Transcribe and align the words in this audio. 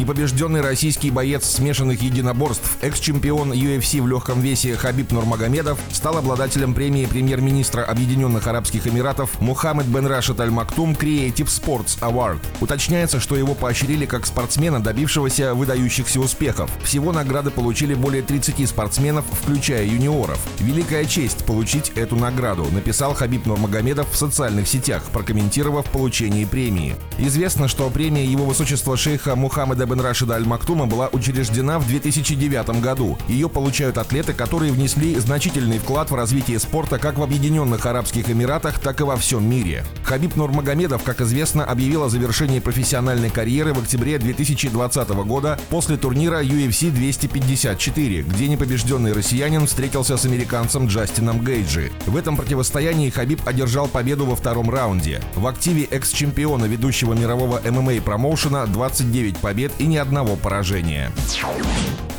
Непобежденный 0.00 0.62
российский 0.62 1.10
боец 1.10 1.44
смешанных 1.44 2.00
единоборств, 2.00 2.78
экс-чемпион 2.80 3.52
UFC 3.52 4.00
в 4.00 4.08
легком 4.08 4.40
весе 4.40 4.74
Хабиб 4.74 5.12
Нурмагомедов 5.12 5.78
стал 5.92 6.16
обладателем 6.16 6.72
премии 6.72 7.04
премьер-министра 7.04 7.82
Объединенных 7.82 8.46
Арабских 8.46 8.86
Эмиратов 8.86 9.38
Мухаммед 9.42 9.84
бен 9.84 10.06
Рашид 10.06 10.40
Аль 10.40 10.48
Мактум 10.48 10.92
Creative 10.92 11.44
Sports 11.44 12.00
Award. 12.00 12.38
Уточняется, 12.62 13.20
что 13.20 13.36
его 13.36 13.52
поощрили 13.54 14.06
как 14.06 14.24
спортсмена, 14.24 14.82
добившегося 14.82 15.52
выдающихся 15.52 16.18
успехов. 16.18 16.70
Всего 16.82 17.12
награды 17.12 17.50
получили 17.50 17.92
более 17.92 18.22
30 18.22 18.66
спортсменов, 18.70 19.26
включая 19.30 19.84
юниоров. 19.84 20.40
Великая 20.60 21.04
честь 21.04 21.44
получить 21.44 21.92
эту 21.94 22.16
награду, 22.16 22.64
написал 22.72 23.12
Хабиб 23.12 23.44
Нурмагомедов 23.44 24.10
в 24.10 24.16
социальных 24.16 24.66
сетях, 24.66 25.02
прокомментировав 25.12 25.84
получение 25.90 26.46
премии. 26.46 26.96
Известно, 27.18 27.68
что 27.68 27.90
премия 27.90 28.24
его 28.24 28.46
высочества 28.46 28.96
шейха 28.96 29.36
Мухаммеда 29.36 29.89
бен 29.90 30.00
Рашида 30.00 30.34
Аль 30.34 30.46
Мактума 30.46 30.86
была 30.86 31.08
учреждена 31.08 31.78
в 31.78 31.86
2009 31.88 32.80
году. 32.80 33.18
Ее 33.28 33.48
получают 33.48 33.98
атлеты, 33.98 34.32
которые 34.32 34.72
внесли 34.72 35.16
значительный 35.16 35.78
вклад 35.78 36.10
в 36.10 36.14
развитие 36.14 36.60
спорта 36.60 36.98
как 36.98 37.18
в 37.18 37.22
Объединенных 37.22 37.84
Арабских 37.84 38.30
Эмиратах, 38.30 38.78
так 38.78 39.00
и 39.00 39.04
во 39.04 39.16
всем 39.16 39.48
мире. 39.48 39.84
Хабиб 40.04 40.36
Нурмагомедов, 40.36 41.02
как 41.02 41.20
известно, 41.20 41.64
объявил 41.64 42.04
о 42.04 42.08
завершении 42.08 42.60
профессиональной 42.60 43.30
карьеры 43.30 43.74
в 43.74 43.80
октябре 43.80 44.18
2020 44.18 45.08
года 45.08 45.58
после 45.70 45.96
турнира 45.96 46.42
UFC 46.42 46.90
254, 46.90 48.22
где 48.22 48.48
непобежденный 48.48 49.12
россиянин 49.12 49.66
встретился 49.66 50.16
с 50.16 50.24
американцем 50.24 50.86
Джастином 50.86 51.44
Гейджи. 51.44 51.90
В 52.06 52.16
этом 52.16 52.36
противостоянии 52.36 53.10
Хабиб 53.10 53.40
одержал 53.44 53.88
победу 53.88 54.24
во 54.26 54.36
втором 54.36 54.70
раунде. 54.70 55.20
В 55.34 55.46
активе 55.46 55.84
экс-чемпиона 55.90 56.66
ведущего 56.66 57.14
мирового 57.14 57.60
ММА-промоушена 57.64 58.66
29 58.66 59.38
побед 59.38 59.69
и 59.78 59.86
ни 59.86 59.96
одного 59.96 60.36
поражения. 60.36 61.10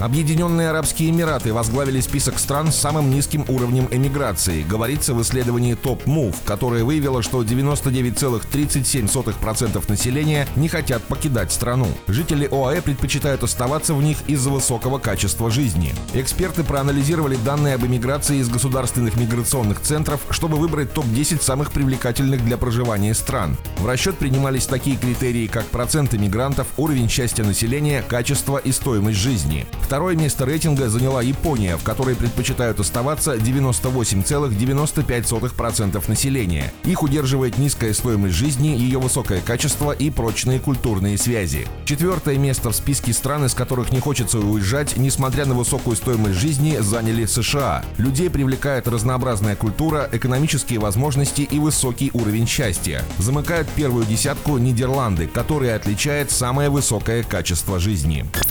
Объединенные 0.01 0.69
Арабские 0.71 1.11
Эмираты 1.11 1.53
возглавили 1.53 1.99
список 1.99 2.39
стран 2.39 2.71
с 2.71 2.75
самым 2.75 3.11
низким 3.11 3.45
уровнем 3.47 3.87
эмиграции, 3.91 4.63
говорится 4.63 5.13
в 5.13 5.21
исследовании 5.21 5.77
Top 5.77 6.05
Move, 6.05 6.35
которое 6.43 6.83
выявило, 6.83 7.21
что 7.21 7.43
99,37% 7.43 9.87
населения 9.87 10.47
не 10.55 10.69
хотят 10.69 11.03
покидать 11.03 11.51
страну. 11.51 11.85
Жители 12.07 12.49
ОАЭ 12.51 12.81
предпочитают 12.81 13.43
оставаться 13.43 13.93
в 13.93 14.01
них 14.01 14.17
из-за 14.25 14.49
высокого 14.49 14.97
качества 14.97 15.51
жизни. 15.51 15.93
Эксперты 16.15 16.63
проанализировали 16.63 17.37
данные 17.45 17.75
об 17.75 17.85
эмиграции 17.85 18.37
из 18.37 18.49
государственных 18.49 19.17
миграционных 19.17 19.81
центров, 19.81 20.21
чтобы 20.31 20.57
выбрать 20.57 20.93
топ-10 20.93 21.43
самых 21.43 21.71
привлекательных 21.71 22.43
для 22.43 22.57
проживания 22.57 23.13
стран. 23.13 23.55
В 23.77 23.85
расчет 23.85 24.17
принимались 24.17 24.65
такие 24.65 24.97
критерии, 24.97 25.45
как 25.45 25.65
процент 25.65 26.15
иммигрантов, 26.15 26.65
уровень 26.77 27.07
счастья 27.07 27.43
населения, 27.43 28.03
качество 28.07 28.57
и 28.57 28.71
стоимость 28.71 29.19
жизни. 29.19 29.67
Второе 29.91 30.15
место 30.15 30.45
рейтинга 30.45 30.87
заняла 30.87 31.21
Япония, 31.21 31.75
в 31.75 31.83
которой 31.83 32.15
предпочитают 32.15 32.79
оставаться 32.79 33.35
98,95% 33.35 36.07
населения. 36.07 36.71
Их 36.85 37.03
удерживает 37.03 37.57
низкая 37.57 37.93
стоимость 37.93 38.35
жизни, 38.35 38.69
ее 38.69 38.99
высокое 38.99 39.41
качество 39.41 39.91
и 39.91 40.09
прочные 40.09 40.61
культурные 40.61 41.17
связи. 41.17 41.67
Четвертое 41.83 42.37
место 42.37 42.69
в 42.69 42.75
списке 42.77 43.11
стран, 43.11 43.43
из 43.43 43.53
которых 43.53 43.91
не 43.91 43.99
хочется 43.99 44.39
уезжать, 44.39 44.95
несмотря 44.95 45.45
на 45.45 45.55
высокую 45.55 45.97
стоимость 45.97 46.39
жизни, 46.39 46.77
заняли 46.79 47.25
США. 47.25 47.83
Людей 47.97 48.29
привлекает 48.29 48.87
разнообразная 48.87 49.57
культура, 49.57 50.07
экономические 50.13 50.79
возможности 50.79 51.41
и 51.41 51.59
высокий 51.59 52.11
уровень 52.13 52.47
счастья. 52.47 53.03
Замыкают 53.17 53.67
первую 53.75 54.05
десятку 54.05 54.57
Нидерланды, 54.57 55.27
которые 55.27 55.75
отличает 55.75 56.31
самое 56.31 56.69
высокое 56.69 57.23
качество 57.23 57.77
жизни. 57.77 58.25